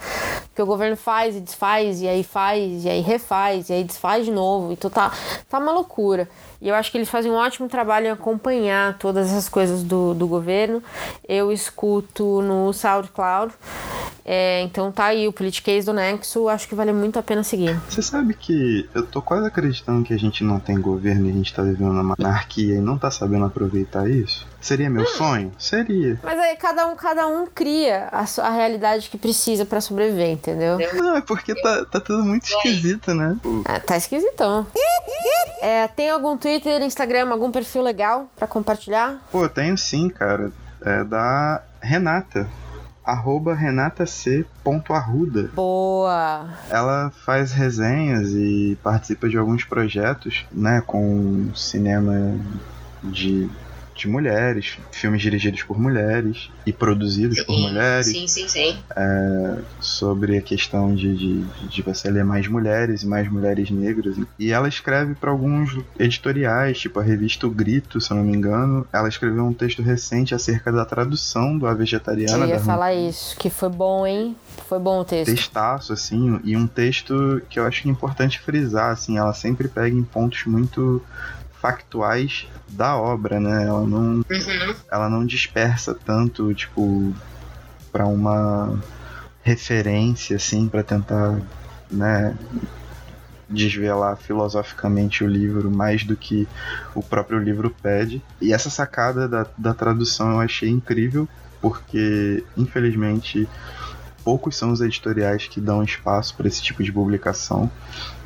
Porque 0.46 0.62
o 0.62 0.66
governo 0.66 0.96
faz 0.96 1.36
e 1.36 1.42
desfaz, 1.42 2.02
e 2.02 2.08
aí 2.08 2.24
faz, 2.24 2.86
e 2.86 2.90
aí 2.90 3.02
refaz, 3.02 3.70
e 3.70 3.74
aí 3.74 3.84
desfaz 3.84 4.24
de 4.24 4.32
novo. 4.32 4.72
Então 4.72 4.90
tá, 4.90 5.12
tá 5.50 5.60
uma 5.60 5.74
loucura. 5.74 6.30
E 6.66 6.68
eu 6.68 6.74
acho 6.74 6.92
que 6.92 6.98
eles 6.98 7.08
fazem 7.08 7.32
um 7.32 7.36
ótimo 7.36 7.70
trabalho 7.70 8.08
em 8.08 8.10
acompanhar 8.10 8.98
todas 8.98 9.28
essas 9.28 9.48
coisas 9.48 9.84
do, 9.84 10.16
do 10.16 10.28
governo. 10.28 10.82
Eu 11.30 11.52
escuto 11.52 12.42
no 12.42 12.74
SoundCloud. 12.74 13.54
É, 14.28 14.64
então 14.64 14.92
tá 14.92 15.06
aí 15.06 15.28
o 15.28 15.32
Politiquês 15.32 15.86
do 15.86 15.94
Nexo, 15.94 16.50
acho 16.50 16.68
que 16.68 16.74
vale 16.74 16.92
muito 16.92 17.20
a 17.20 17.22
pena 17.22 17.44
seguir. 17.44 17.80
Você 17.88 18.02
sabe 18.02 18.34
que 18.34 18.90
eu 18.96 19.06
tô 19.06 19.22
quase 19.22 19.46
acreditando 19.46 20.04
que 20.04 20.16
a 20.16 20.18
gente 20.18 20.44
não 20.44 20.60
tem 20.60 20.82
governo 20.82 21.28
e 21.28 21.30
a 21.30 21.34
gente 21.34 21.54
tá 21.54 21.62
vivendo 21.62 21.92
uma 21.92 22.16
anarquia 22.18 22.74
e 22.74 22.82
não 22.82 22.98
tá 22.98 23.12
sabendo 23.12 23.46
aproveitar 23.46 24.10
isso? 24.10 24.48
Seria 24.60 24.90
meu 24.90 25.06
sonho? 25.06 25.52
Seria. 25.60 26.20
Mas 26.24 26.40
aí 26.40 26.56
cada 26.56 26.88
um, 26.88 26.96
cada 26.96 27.28
um 27.28 27.46
cria 27.46 28.10
a, 28.12 28.26
a 28.42 28.50
realidade 28.50 29.12
que 29.12 29.18
precisa 29.20 29.64
para 29.64 29.80
sobreviver, 29.80 30.32
entendeu? 30.32 30.80
Não, 30.96 31.18
é 31.18 31.22
porque 31.22 31.54
tá, 31.62 31.86
tá 31.86 32.00
tudo 32.00 32.24
muito 32.24 32.48
esquisito, 32.48 33.14
né? 33.14 33.38
É, 33.66 33.78
tá 33.78 33.96
esquisitão. 33.96 34.66
É, 35.62 35.88
tem 35.88 36.10
algum 36.10 36.36
Twitter, 36.56 36.82
Instagram, 36.84 37.32
algum 37.32 37.52
perfil 37.52 37.82
legal 37.82 38.30
para 38.36 38.48
compartilhar? 38.48 39.22
Pô, 39.32 39.50
tenho 39.50 39.78
sim, 39.78 40.10
cara. 40.10 40.52
É 40.82 41.04
da 41.04 41.62
Renata 41.82 42.48
arroba 43.04 43.54
renatac.arruda. 43.54 45.52
Boa! 45.54 46.50
Ela 46.72 47.12
faz 47.24 47.52
resenhas 47.52 48.30
e 48.30 48.78
participa 48.82 49.30
de 49.30 49.38
alguns 49.38 49.64
projetos, 49.64 50.44
né, 50.52 50.82
com 50.88 51.54
cinema 51.54 52.36
de 53.04 53.48
de 53.96 54.10
mulheres, 54.10 54.78
filmes 54.92 55.22
dirigidos 55.22 55.64
por 55.64 55.80
mulheres 55.80 56.50
e 56.66 56.74
produzidos 56.74 57.38
sim, 57.38 57.46
por 57.46 57.58
mulheres. 57.58 58.08
Sim, 58.08 58.28
sim, 58.28 58.48
sim. 58.48 58.78
É, 58.96 59.58
sobre 59.80 60.38
a 60.38 60.42
questão 60.42 60.94
de, 60.94 61.16
de, 61.16 61.44
de, 61.70 61.82
você 61.82 62.12
ler 62.12 62.26
mais 62.26 62.46
mulheres 62.48 63.04
e 63.04 63.08
mais 63.08 63.32
mulheres 63.32 63.72
negras. 63.72 64.18
E 64.38 64.52
ela 64.52 64.68
escreve 64.68 65.16
para 65.16 65.32
alguns 65.32 65.78
editoriais, 65.98 66.78
tipo 66.78 67.00
a 67.00 67.04
revista 67.04 67.48
O 67.48 67.50
Grito, 67.50 68.02
se 68.02 68.12
eu 68.12 68.18
não 68.18 68.24
me 68.24 68.36
engano. 68.36 68.86
Ela 68.92 69.08
escreveu 69.08 69.46
um 69.46 69.54
texto 69.54 69.82
recente 69.82 70.36
acerca 70.36 70.72
da 70.72 70.84
tradução 70.84 71.58
do 71.58 71.66
A 71.66 71.74
Vegetariana. 71.74 72.46
Eu 72.46 72.50
ia 72.50 72.60
falar 72.60 72.94
isso, 72.94 73.38
que 73.38 73.50
foi 73.50 73.70
bom, 73.70 74.06
hein? 74.06 74.36
Foi 74.68 74.80
bom 74.80 75.00
o 75.00 75.06
texto. 75.06 75.34
Textaço, 75.34 75.94
assim, 75.94 76.40
e 76.44 76.58
um 76.58 76.68
texto 76.68 77.42
que 77.50 77.60
eu 77.60 77.66
acho 77.66 77.82
que 77.82 77.88
é 77.88 77.92
importante 77.92 78.40
frisar, 78.40 78.92
assim, 78.92 79.18
ela 79.18 79.34
sempre 79.34 79.70
pega 79.70 79.96
em 79.96 80.04
pontos 80.04 80.46
muito 80.46 81.02
factuais 81.66 82.48
da 82.70 82.96
obra, 82.96 83.40
né? 83.40 83.66
Ela 83.66 83.88
não, 83.88 84.18
uhum. 84.18 84.76
ela 84.92 85.10
não 85.10 85.26
dispersa 85.26 85.96
tanto, 85.96 86.54
tipo, 86.54 87.12
para 87.92 88.06
uma 88.06 88.78
referência, 89.42 90.36
assim, 90.36 90.68
para 90.68 90.84
tentar, 90.84 91.40
né? 91.90 92.38
desvelar 93.48 94.18
filosoficamente 94.18 95.24
o 95.24 95.28
livro 95.28 95.70
mais 95.70 96.04
do 96.04 96.16
que 96.16 96.48
o 96.96 97.04
próprio 97.04 97.38
livro 97.38 97.70
pede. 97.70 98.20
E 98.42 98.52
essa 98.52 98.72
sacada 98.72 99.28
da, 99.28 99.46
da 99.56 99.72
tradução 99.72 100.32
eu 100.32 100.40
achei 100.40 100.68
incrível, 100.68 101.30
porque 101.62 102.44
infelizmente 102.58 103.48
poucos 104.24 104.56
são 104.58 104.72
os 104.72 104.82
editoriais 104.82 105.48
que 105.48 105.62
dão 105.62 105.84
espaço 105.84 106.36
para 106.36 106.48
esse 106.48 106.60
tipo 106.60 106.84
de 106.84 106.92
publicação. 106.92 107.70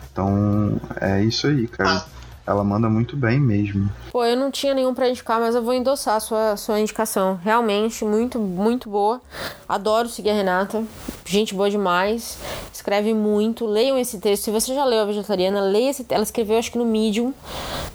Então 0.10 0.79
é 1.01 1.22
isso 1.22 1.48
aí, 1.48 1.67
cara. 1.67 1.98
Ah 1.98 2.18
ela 2.50 2.63
manda 2.63 2.89
muito 2.89 3.15
bem 3.15 3.39
mesmo. 3.39 3.88
Pô, 4.12 4.25
eu 4.25 4.36
não 4.36 4.50
tinha 4.50 4.74
nenhum 4.74 4.91
para 4.91 5.08
indicar, 5.08 5.39
mas 5.39 5.53
eu 5.53 5.62
vou 5.62 5.72
endossar 5.72 6.15
a 6.15 6.20
sua, 6.20 6.58
sua 6.58 6.79
indicação. 6.79 7.39
Realmente, 7.44 8.03
muito, 8.03 8.39
muito 8.39 8.89
boa. 8.89 9.22
Adoro 9.68 10.10
seguir 10.10 10.32
a 10.32 10.34
Renata. 10.34 10.84
Gente 11.24 11.53
boa 11.53 11.70
demais. 11.70 12.39
Escreve 12.74 13.13
muito. 13.13 13.68
Leiam 13.68 14.00
esse 14.00 14.18
texto. 14.18 14.46
Se 14.46 14.51
você 14.51 14.74
já 14.74 14.84
leu 14.84 15.01
a 15.03 15.06
Vegetariana, 15.06 15.62
leia 15.62 15.91
esse 15.91 16.03
Ela 16.10 16.24
escreveu, 16.24 16.58
acho 16.58 16.72
que 16.72 16.79
no 16.79 16.88
Medium. 16.88 17.32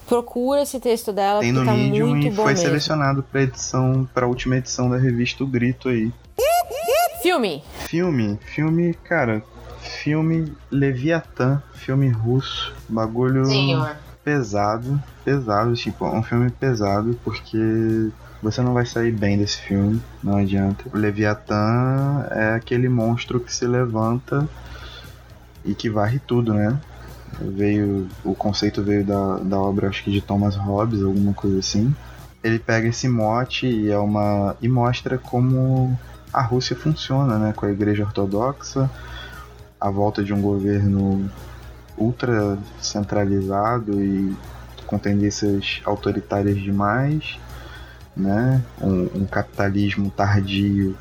Procura 0.07 0.63
esse 0.63 0.79
texto 0.79 1.13
dela. 1.13 1.41
Tem 1.41 1.51
no 1.51 1.65
tá 1.65 1.73
Medium 1.73 2.17
e 2.19 2.31
foi 2.31 2.53
mesmo. 2.53 2.65
selecionado 2.65 3.25
pra 3.25 3.43
edição, 3.43 4.09
pra 4.15 4.29
última 4.29 4.57
edição 4.57 4.89
da 4.89 4.97
revista 4.97 5.43
O 5.43 5.49
Grito 5.49 5.89
aí. 5.89 6.13
Filme. 7.21 7.65
Filme. 7.89 8.39
Filme, 8.55 8.95
cara, 9.03 9.43
filme 9.81 10.53
Leviatã, 10.71 11.61
filme 11.75 12.09
russo, 12.09 12.73
bagulho 12.89 13.47
Senhor 13.47 14.04
pesado, 14.25 15.01
pesado, 15.25 15.75
tipo, 15.75 16.07
é 16.07 16.11
um 16.11 16.23
filme 16.23 16.51
pesado 16.51 17.19
porque 17.23 18.11
você 18.43 18.63
não 18.63 18.73
vai 18.73 18.87
sair 18.87 19.13
bem 19.13 19.39
desse 19.39 19.59
filme, 19.59 20.03
não 20.23 20.39
adianta. 20.39 20.85
O 20.93 20.97
Leviatã 20.97 22.27
é 22.31 22.55
aquele 22.55 22.89
monstro 22.89 23.39
que 23.39 23.53
se 23.53 23.67
levanta 23.67 24.49
e 25.65 25.75
que 25.75 25.91
varre 25.91 26.19
tudo, 26.19 26.55
né? 26.55 26.79
Veio, 27.41 28.09
o 28.25 28.35
conceito 28.35 28.83
veio 28.83 29.05
da, 29.05 29.39
da 29.39 29.59
obra, 29.59 29.89
acho 29.89 30.05
que 30.05 30.11
de 30.11 30.21
Thomas 30.21 30.57
Hobbes, 30.57 31.03
alguma 31.03 31.35
coisa 31.35 31.59
assim. 31.59 31.95
Ele 32.43 32.59
pega 32.59 32.89
esse 32.89 33.09
mote 33.09 33.67
e 33.67 33.91
é 33.91 33.99
uma 33.99 34.57
e 34.61 34.69
mostra 34.69 35.19
como 35.19 35.99
a 36.33 36.43
Rússia 36.43 36.77
funciona, 36.77 37.39
né? 37.39 37.53
Com 37.55 37.67
a 37.67 37.73
Igreja 37.73 38.05
Ortodoxa, 38.05 38.91
a 39.81 39.91
volta 39.91 40.23
de 40.23 40.33
um 40.33 40.41
governo 40.41 41.31
ultra 41.97 42.59
centralizado 42.81 44.03
e 44.03 44.37
com 44.87 44.99
tendências 44.99 45.81
autoritárias 45.85 46.61
demais, 46.61 47.39
né? 48.17 48.63
Um, 48.81 49.23
um 49.23 49.27
capitalismo 49.27 50.11
tardio 50.11 50.97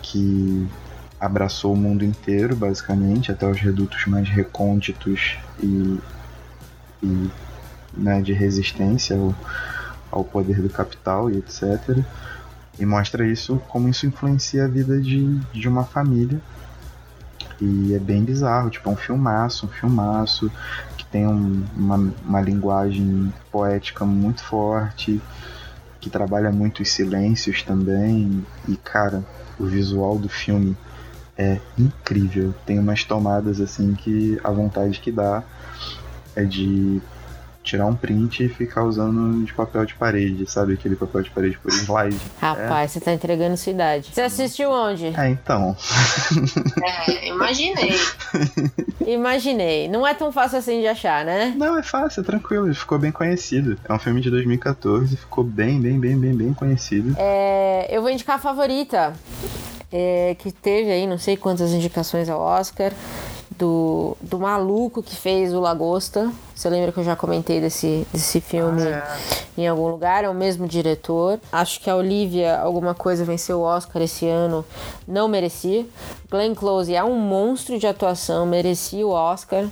que 0.00 0.68
abraçou 1.20 1.72
o 1.72 1.76
mundo 1.76 2.04
inteiro, 2.04 2.56
basicamente, 2.56 3.30
até 3.30 3.46
os 3.46 3.60
redutos 3.60 4.06
mais 4.06 4.28
recônditos 4.28 5.38
e, 5.62 5.98
e 7.02 7.30
né, 7.94 8.20
de 8.20 8.32
resistência 8.32 9.16
ao, 9.16 9.34
ao 10.10 10.24
poder 10.24 10.60
do 10.60 10.68
capital 10.68 11.30
e 11.30 11.38
etc. 11.38 12.02
E 12.78 12.84
mostra 12.84 13.26
isso, 13.26 13.62
como 13.68 13.88
isso 13.88 14.06
influencia 14.06 14.64
a 14.64 14.68
vida 14.68 15.00
de, 15.00 15.38
de 15.52 15.68
uma 15.68 15.84
família 15.84 16.40
e 17.62 17.94
é 17.94 17.98
bem 18.00 18.24
bizarro, 18.24 18.70
tipo, 18.70 18.90
é 18.90 18.92
um 18.92 18.96
filmaço, 18.96 19.66
um 19.66 19.68
filmaço 19.68 20.50
que 20.96 21.04
tem 21.06 21.28
um, 21.28 21.64
uma, 21.76 22.12
uma 22.24 22.40
linguagem 22.40 23.32
poética 23.52 24.04
muito 24.04 24.42
forte, 24.42 25.22
que 26.00 26.10
trabalha 26.10 26.50
muito 26.50 26.82
os 26.82 26.90
silêncios 26.90 27.62
também. 27.62 28.44
E, 28.66 28.74
cara, 28.76 29.24
o 29.60 29.64
visual 29.64 30.18
do 30.18 30.28
filme 30.28 30.76
é 31.38 31.60
incrível. 31.78 32.52
Tem 32.66 32.80
umas 32.80 33.04
tomadas 33.04 33.60
assim 33.60 33.94
que 33.94 34.40
a 34.42 34.50
vontade 34.50 34.98
que 34.98 35.12
dá 35.12 35.44
é 36.34 36.42
de 36.42 37.00
tirar 37.62 37.86
um 37.86 37.94
print 37.94 38.44
e 38.44 38.48
ficar 38.48 38.84
usando 38.84 39.44
de 39.44 39.52
papel 39.52 39.84
de 39.84 39.94
parede, 39.94 40.50
sabe? 40.50 40.74
Aquele 40.74 40.96
papel 40.96 41.22
de 41.22 41.30
parede 41.30 41.58
por 41.58 41.70
slide. 41.72 42.20
Rapaz, 42.40 42.90
é. 42.90 42.94
você 42.94 43.00
tá 43.00 43.12
entregando 43.12 43.56
sua 43.56 43.72
idade. 43.72 44.10
Você 44.12 44.20
assistiu 44.20 44.70
onde? 44.70 45.06
É, 45.06 45.28
então. 45.28 45.76
é, 46.82 47.28
imaginei. 47.28 47.92
Imaginei. 49.06 49.88
Não 49.88 50.06
é 50.06 50.14
tão 50.14 50.30
fácil 50.32 50.58
assim 50.58 50.80
de 50.80 50.86
achar, 50.86 51.24
né? 51.24 51.52
Não, 51.56 51.76
é 51.76 51.82
fácil, 51.82 52.20
é 52.20 52.24
tranquilo. 52.24 52.72
Ficou 52.74 52.98
bem 52.98 53.10
conhecido. 53.10 53.76
É 53.88 53.92
um 53.92 53.98
filme 53.98 54.20
de 54.20 54.30
2014, 54.30 55.16
ficou 55.16 55.42
bem, 55.42 55.80
bem, 55.80 55.98
bem, 55.98 56.16
bem, 56.16 56.34
bem 56.34 56.54
conhecido. 56.54 57.14
É, 57.18 57.88
eu 57.90 58.00
vou 58.00 58.10
indicar 58.10 58.36
a 58.36 58.38
favorita. 58.38 59.12
É, 59.94 60.34
que 60.38 60.50
teve 60.50 60.90
aí 60.90 61.06
não 61.06 61.18
sei 61.18 61.36
quantas 61.36 61.70
indicações 61.72 62.30
ao 62.30 62.40
Oscar 62.40 62.92
do, 63.58 64.16
do 64.20 64.38
maluco 64.38 65.02
que 65.02 65.16
fez 65.16 65.52
o 65.52 65.60
Lagosta. 65.60 66.30
Você 66.54 66.68
lembra 66.68 66.92
que 66.92 66.98
eu 66.98 67.04
já 67.04 67.16
comentei 67.16 67.60
desse, 67.60 68.06
desse 68.12 68.40
filme 68.40 68.82
ah, 68.82 69.18
é. 69.58 69.62
em 69.62 69.68
algum 69.68 69.88
lugar? 69.88 70.24
É 70.24 70.28
o 70.28 70.34
mesmo 70.34 70.66
diretor. 70.68 71.40
Acho 71.50 71.80
que 71.80 71.90
a 71.90 71.96
Olivia, 71.96 72.58
alguma 72.58 72.94
coisa, 72.94 73.24
venceu 73.24 73.60
o 73.60 73.62
Oscar 73.62 74.02
esse 74.02 74.26
ano. 74.28 74.64
Não 75.06 75.28
merecia. 75.28 75.86
Glenn 76.30 76.54
Close 76.54 76.94
é 76.94 77.02
um 77.02 77.18
monstro 77.18 77.78
de 77.78 77.86
atuação, 77.86 78.46
merecia 78.46 79.06
o 79.06 79.10
Oscar. 79.10 79.66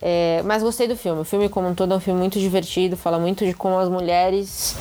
É, 0.00 0.42
mas 0.44 0.62
gostei 0.62 0.86
do 0.86 0.96
filme. 0.96 1.20
O 1.20 1.24
filme, 1.24 1.48
como 1.48 1.68
um 1.68 1.74
todo, 1.74 1.92
é 1.94 1.96
um 1.96 2.00
filme 2.00 2.20
muito 2.20 2.38
divertido. 2.38 2.96
Fala 2.96 3.18
muito 3.18 3.44
de 3.44 3.54
como 3.54 3.78
as 3.78 3.88
mulheres 3.88 4.76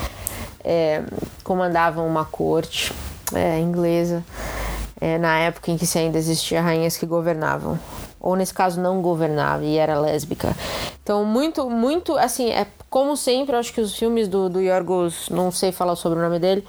é, 0.63 1.03
comandavam 1.43 2.05
uma 2.05 2.25
corte 2.25 2.91
é, 3.33 3.59
inglesa. 3.59 4.23
É, 4.99 5.17
na 5.17 5.37
época 5.39 5.71
em 5.71 5.77
que 5.77 5.85
se 5.85 5.99
ainda 5.99 6.17
existia 6.17 6.61
rainhas 6.61 6.95
que 6.97 7.05
governavam 7.05 7.77
ou 8.25 8.35
nesse 8.35 8.53
caso 8.53 8.81
não 8.81 9.03
governava 9.03 9.63
e 9.63 9.77
era 9.77 9.99
lésbica. 9.99 10.55
Então, 11.03 11.23
muito, 11.23 11.69
muito, 11.69 12.17
assim, 12.17 12.49
é 12.49 12.65
como 12.89 13.15
sempre, 13.15 13.55
acho 13.55 13.71
que 13.71 13.79
os 13.79 13.95
filmes 13.95 14.27
do, 14.27 14.49
do 14.49 14.59
Yorgos, 14.59 15.29
não 15.29 15.51
sei 15.51 15.71
falar 15.71 15.95
sobre 15.95 16.17
o 16.17 16.21
nome 16.23 16.39
dele, 16.39 16.65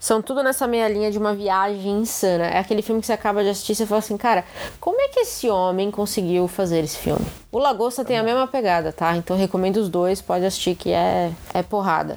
são 0.00 0.22
tudo 0.22 0.42
nessa 0.42 0.66
meia 0.66 0.88
linha 0.88 1.10
de 1.10 1.18
uma 1.18 1.34
viagem 1.34 2.00
insana. 2.00 2.46
É 2.46 2.58
aquele 2.58 2.80
filme 2.80 3.02
que 3.02 3.06
você 3.06 3.12
acaba 3.12 3.42
de 3.42 3.50
assistir 3.50 3.72
e 3.72 3.74
você 3.76 3.84
fala 3.84 3.98
assim, 3.98 4.16
cara, 4.16 4.44
como 4.80 4.98
é 4.98 5.08
que 5.08 5.20
esse 5.20 5.50
homem 5.50 5.90
conseguiu 5.90 6.48
fazer 6.48 6.82
esse 6.82 6.96
filme? 6.96 7.26
O 7.52 7.58
Lagosta 7.58 8.02
tem 8.02 8.18
a 8.18 8.22
mesma 8.22 8.46
pegada, 8.46 8.90
tá? 8.90 9.14
Então 9.14 9.36
recomendo 9.36 9.76
os 9.76 9.90
dois, 9.90 10.22
pode 10.22 10.46
assistir 10.46 10.74
que 10.74 10.90
é, 10.90 11.30
é 11.52 11.62
porrada. 11.62 12.16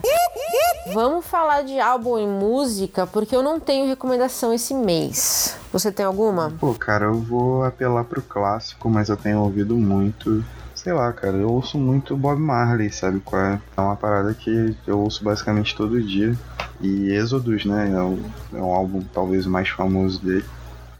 Vamos 0.93 1.25
falar 1.25 1.63
de 1.63 1.77
álbum 1.79 2.17
e 2.17 2.25
música, 2.25 3.05
porque 3.05 3.35
eu 3.35 3.43
não 3.43 3.59
tenho 3.59 3.85
recomendação 3.85 4.53
esse 4.53 4.73
mês. 4.73 5.57
Você 5.77 5.91
tem 5.91 6.03
alguma? 6.03 6.51
Pô, 6.59 6.73
cara, 6.73 7.05
eu 7.05 7.13
vou 7.13 7.63
apelar 7.63 8.03
pro 8.03 8.19
clássico, 8.19 8.89
mas 8.89 9.09
eu 9.09 9.15
tenho 9.15 9.39
ouvido 9.41 9.75
muito. 9.75 10.43
Sei 10.73 10.91
lá, 10.91 11.13
cara, 11.13 11.37
eu 11.37 11.51
ouço 11.51 11.77
muito 11.77 12.17
Bob 12.17 12.41
Marley, 12.41 12.91
sabe 12.91 13.19
qual 13.19 13.39
é? 13.39 13.61
É 13.77 13.81
uma 13.81 13.95
parada 13.95 14.33
que 14.33 14.75
eu 14.87 14.97
ouço 14.99 15.23
basicamente 15.23 15.75
todo 15.75 16.01
dia. 16.01 16.35
E 16.81 17.11
Exodus, 17.11 17.63
né? 17.63 17.91
É 17.93 18.01
um, 18.01 18.19
é 18.55 18.57
um 18.57 18.73
álbum 18.73 19.03
talvez 19.13 19.45
mais 19.45 19.69
famoso 19.69 20.19
dele. 20.25 20.45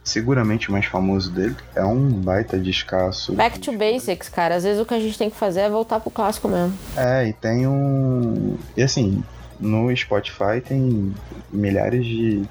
seguramente 0.04 0.68
o 0.68 0.72
mais 0.72 0.86
famoso 0.86 1.32
dele. 1.32 1.56
É 1.74 1.84
um 1.84 2.08
baita 2.12 2.56
de 2.56 2.70
escasso. 2.70 3.32
Back 3.32 3.58
to 3.58 3.72
basics, 3.72 4.28
cara. 4.28 4.54
Às 4.54 4.62
vezes 4.62 4.80
o 4.80 4.86
que 4.86 4.94
a 4.94 5.00
gente 5.00 5.18
tem 5.18 5.28
que 5.28 5.36
fazer 5.36 5.62
é 5.62 5.68
voltar 5.68 5.98
pro 5.98 6.08
clássico 6.08 6.46
mesmo. 6.46 6.72
É, 6.96 7.26
e 7.26 7.32
tem 7.32 7.66
um. 7.66 8.56
E 8.76 8.82
assim, 8.84 9.24
no 9.58 9.94
Spotify 9.96 10.60
tem 10.64 11.12
milhares 11.50 12.06
de 12.06 12.44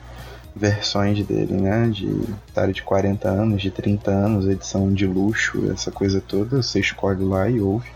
versões 0.58 1.26
dele, 1.26 1.54
né? 1.54 1.88
De 1.88 2.08
história 2.48 2.74
de 2.74 2.84
40 2.84 3.30
anos, 3.30 3.62
de 3.62 3.72
30 3.72 4.12
anos, 4.12 4.48
edição 4.48 4.92
de 4.94 5.06
luxo, 5.06 5.72
essa 5.72 5.92
coisa 5.92 6.20
toda. 6.20 6.62
Você 6.62 6.80
escolhe 6.80 7.24
lá 7.24 7.50
e 7.50 7.60
ouve. 7.60 7.90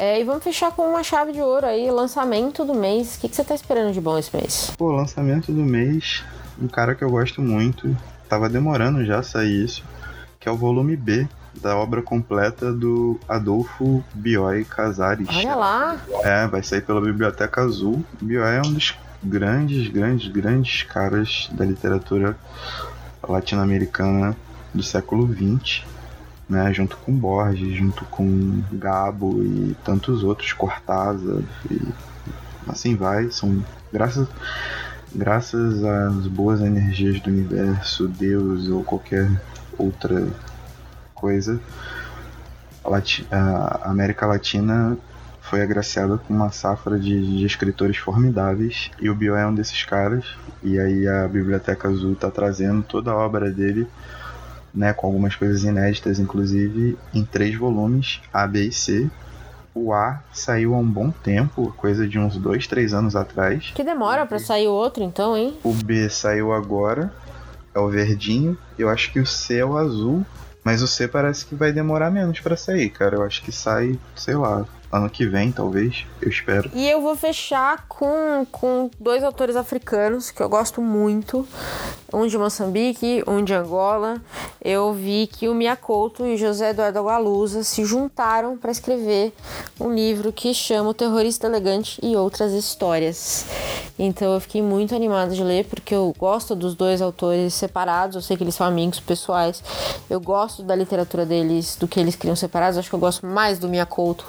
É, 0.00 0.20
e 0.20 0.24
vamos 0.24 0.42
fechar 0.42 0.72
com 0.72 0.82
uma 0.82 1.04
chave 1.04 1.30
de 1.32 1.40
ouro 1.40 1.64
aí, 1.64 1.88
lançamento 1.88 2.64
do 2.64 2.74
mês. 2.74 3.14
O 3.14 3.20
que, 3.20 3.28
que 3.28 3.36
você 3.36 3.44
tá 3.44 3.54
esperando 3.54 3.92
de 3.92 4.00
bom 4.00 4.18
esse 4.18 4.34
mês? 4.36 4.72
Pô, 4.76 4.90
lançamento 4.90 5.52
do 5.52 5.62
mês, 5.62 6.24
um 6.60 6.66
cara 6.66 6.96
que 6.96 7.04
eu 7.04 7.10
gosto 7.10 7.40
muito, 7.40 7.96
tava 8.28 8.48
demorando 8.48 9.04
já 9.04 9.20
a 9.20 9.22
sair 9.22 9.64
isso, 9.64 9.84
que 10.40 10.48
é 10.48 10.50
o 10.50 10.56
volume 10.56 10.96
B 10.96 11.28
da 11.54 11.76
obra 11.76 12.02
completa 12.02 12.72
do 12.72 13.20
Adolfo 13.28 14.02
Bioy 14.12 14.64
Casares. 14.64 15.28
Olha 15.28 15.54
lá! 15.54 15.96
É, 16.24 16.48
vai 16.48 16.64
sair 16.64 16.80
pela 16.80 17.00
Biblioteca 17.00 17.60
Azul. 17.60 18.04
Bioy 18.20 18.56
é 18.56 18.60
um 18.60 18.72
dos 18.72 18.96
grandes, 19.24 19.88
grandes, 19.88 20.28
grandes 20.28 20.82
caras 20.82 21.48
da 21.52 21.64
literatura 21.64 22.36
latino-americana 23.22 24.36
do 24.74 24.82
século 24.82 25.32
XX 25.32 25.84
né, 26.52 26.72
junto 26.72 26.98
com 26.98 27.12
Borges, 27.12 27.74
junto 27.74 28.04
com 28.04 28.62
Gabo 28.72 29.42
e 29.42 29.74
tantos 29.82 30.22
outros, 30.22 30.52
Cortázar, 30.52 31.42
e 31.70 31.80
assim 32.68 32.94
vai, 32.94 33.30
são 33.30 33.64
graças 33.90 34.28
graças 35.14 35.84
às 35.84 36.26
boas 36.26 36.60
energias 36.60 37.20
do 37.20 37.28
universo, 37.28 38.08
Deus 38.08 38.68
ou 38.68 38.84
qualquer 38.84 39.30
outra 39.78 40.26
coisa, 41.14 41.60
a, 43.30 43.90
América 43.90 44.26
Latina 44.26 44.96
foi 45.52 45.60
agraciada 45.60 46.16
com 46.16 46.32
uma 46.32 46.50
safra 46.50 46.98
de, 46.98 47.36
de, 47.36 47.44
escritores 47.44 47.98
formidáveis 47.98 48.90
e 48.98 49.10
o 49.10 49.14
Bio 49.14 49.36
é 49.36 49.46
um 49.46 49.54
desses 49.54 49.84
caras. 49.84 50.24
E 50.62 50.80
aí 50.80 51.06
a 51.06 51.28
Biblioteca 51.28 51.88
Azul 51.88 52.14
está 52.14 52.30
trazendo 52.30 52.82
toda 52.82 53.10
a 53.10 53.14
obra 53.14 53.50
dele 53.50 53.86
né, 54.74 54.94
com 54.94 55.08
algumas 55.08 55.36
coisas 55.36 55.62
inéditas, 55.62 56.18
inclusive 56.18 56.96
em 57.12 57.22
três 57.22 57.54
volumes, 57.54 58.22
A, 58.32 58.46
B 58.46 58.62
e 58.62 58.72
C. 58.72 59.10
O 59.74 59.92
A 59.92 60.22
saiu 60.32 60.74
há 60.74 60.78
um 60.78 60.88
bom 60.88 61.10
tempo, 61.10 61.70
coisa 61.76 62.08
de 62.08 62.18
uns 62.18 62.38
dois, 62.38 62.66
três 62.66 62.94
anos 62.94 63.14
atrás. 63.14 63.72
Que 63.74 63.84
demora 63.84 64.24
para 64.24 64.38
sair 64.38 64.68
o 64.68 64.72
outro, 64.72 65.02
então, 65.02 65.36
hein? 65.36 65.58
O 65.62 65.74
B 65.74 66.08
saiu 66.08 66.54
agora, 66.54 67.12
é 67.74 67.78
o 67.78 67.90
verdinho. 67.90 68.56
Eu 68.78 68.88
acho 68.88 69.12
que 69.12 69.20
o 69.20 69.26
C 69.26 69.58
é 69.58 69.64
o 69.66 69.76
azul, 69.76 70.24
mas 70.64 70.80
o 70.80 70.88
C 70.88 71.06
parece 71.06 71.44
que 71.44 71.54
vai 71.54 71.74
demorar 71.74 72.10
menos 72.10 72.40
para 72.40 72.56
sair, 72.56 72.88
cara. 72.88 73.16
Eu 73.16 73.22
acho 73.22 73.42
que 73.42 73.52
sai, 73.52 73.98
sei 74.16 74.34
lá, 74.34 74.64
ano 74.92 75.08
que 75.08 75.26
vem, 75.26 75.50
talvez, 75.50 76.04
eu 76.20 76.28
espero. 76.28 76.70
E 76.74 76.88
eu 76.88 77.00
vou 77.00 77.16
fechar 77.16 77.86
com, 77.88 78.46
com 78.52 78.90
dois 79.00 79.24
autores 79.24 79.56
africanos 79.56 80.30
que 80.30 80.42
eu 80.42 80.48
gosto 80.50 80.82
muito, 80.82 81.48
um 82.12 82.26
de 82.26 82.36
Moçambique, 82.36 83.24
um 83.26 83.42
de 83.42 83.54
Angola. 83.54 84.20
Eu 84.62 84.92
vi 84.92 85.26
que 85.26 85.48
o 85.48 85.54
Mia 85.54 85.74
Couto 85.74 86.26
e 86.26 86.34
o 86.34 86.38
José 86.38 86.70
Eduardo 86.70 86.98
Agualusa 86.98 87.64
se 87.64 87.86
juntaram 87.86 88.58
para 88.58 88.70
escrever 88.70 89.32
um 89.80 89.92
livro 89.92 90.30
que 90.30 90.52
chama 90.52 90.90
O 90.90 90.94
Terrorista 90.94 91.46
Elegante 91.46 91.98
e 92.02 92.14
Outras 92.14 92.52
Histórias. 92.52 93.46
Então 93.98 94.34
eu 94.34 94.40
fiquei 94.40 94.60
muito 94.60 94.94
animada 94.94 95.34
de 95.34 95.42
ler, 95.42 95.64
porque 95.64 95.94
eu 95.94 96.14
gosto 96.18 96.54
dos 96.54 96.74
dois 96.74 97.00
autores 97.00 97.54
separados, 97.54 98.16
eu 98.16 98.22
sei 98.22 98.36
que 98.36 98.44
eles 98.44 98.54
são 98.54 98.66
amigos 98.66 99.00
pessoais, 99.00 99.62
eu 100.10 100.20
gosto 100.20 100.62
da 100.62 100.74
literatura 100.74 101.24
deles, 101.24 101.76
do 101.76 101.88
que 101.88 101.98
eles 101.98 102.16
criam 102.16 102.36
separados, 102.36 102.78
acho 102.78 102.88
que 102.88 102.94
eu 102.94 103.00
gosto 103.00 103.26
mais 103.26 103.58
do 103.58 103.68
Mia 103.68 103.86
Couto 103.86 104.24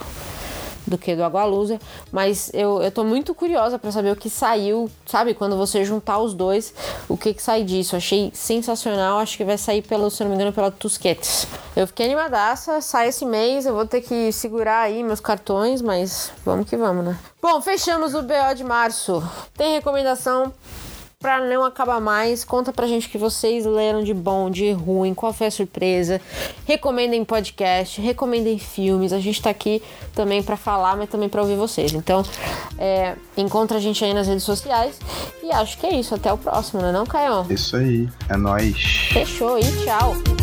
do 0.86 0.98
que 0.98 1.15
do 1.15 1.24
Agualusa, 1.24 1.80
mas 2.12 2.52
eu, 2.54 2.82
eu 2.82 2.91
tô 2.91 3.04
muito 3.04 3.34
curiosa 3.34 3.80
para 3.80 3.91
saber 3.91 4.12
o 4.12 4.15
que 4.15 4.30
saiu, 4.30 4.89
sabe? 5.06 5.34
Quando 5.34 5.58
você 5.58 5.84
juntar 5.84 6.19
os 6.19 6.34
dois, 6.34 6.74
o 7.08 7.17
que 7.17 7.34
que 7.34 7.41
sai 7.41 7.63
disso. 7.63 7.96
Achei 7.96 8.32
sensacional, 8.34 9.19
acho 9.19 9.38
que 9.38 9.43
vai 9.43 9.58
sair 9.58 9.82
pelo, 9.82 10.10
se 10.10 10.24
não 10.24 10.30
me 10.30 10.36
engano, 10.36 10.54
pela 10.54 10.72
Tusquets. 10.72 11.48
Eu 11.76 11.88
fiquei 11.88 12.06
animadaça, 12.06 12.82
sai 12.82 13.10
esse 13.10 13.26
mês, 13.26 13.65
eu 13.65 13.74
vou 13.74 13.86
ter 13.86 14.02
que 14.02 14.32
segurar 14.32 14.82
aí 14.82 15.04
meus 15.04 15.19
cartões, 15.19 15.82
mas 15.82 16.32
vamos 16.46 16.69
que 16.69 16.78
vamos, 16.78 17.06
né? 17.06 17.17
Bom, 17.41 17.62
fechamos 17.62 18.13
o 18.13 18.22
BO 18.22 18.56
de 18.56 18.63
março. 18.63 19.24
Tem 19.58 19.74
recomendação 19.74 20.54
para 21.24 21.40
não 21.40 21.64
acabar 21.64 22.02
mais, 22.02 22.44
conta 22.44 22.74
pra 22.74 22.86
gente 22.86 23.08
o 23.08 23.10
que 23.10 23.18
vocês 23.18 23.66
leram 23.66 24.04
de 24.04 24.14
bom, 24.14 24.50
de 24.50 24.74
ruim, 24.74 25.14
qual 25.14 25.32
foi 25.32 25.48
a 25.48 25.52
surpresa. 25.52 26.20
Recomendem 26.68 27.24
podcast, 27.24 28.02
recomendem 28.02 28.60
filmes. 28.60 29.14
A 29.14 29.20
gente 29.22 29.42
tá 29.42 29.50
aqui 29.50 29.82
também 30.14 30.44
para 30.44 30.58
falar, 30.58 30.98
mas 30.98 31.10
também 31.10 31.30
para 31.30 31.42
ouvir 31.42 31.56
vocês. 31.56 31.94
Então, 31.94 32.24
é, 32.78 33.16
encontra 33.38 33.78
a 33.78 33.80
gente 33.80 34.04
aí 34.04 34.14
nas 34.14 34.28
redes 34.28 34.44
sociais. 34.44 35.00
E 35.42 35.50
acho 35.50 35.78
que 35.78 35.88
é 35.88 35.96
isso. 35.96 36.14
Até 36.14 36.32
o 36.34 36.38
próximo, 36.38 36.82
né, 36.82 36.92
não, 36.92 37.06
Caio? 37.06 37.46
Isso 37.50 37.78
aí. 37.78 38.10
É 38.28 38.36
nóis. 38.36 39.08
Fechou 39.14 39.58
e 39.58 39.62
tchau. 39.62 40.43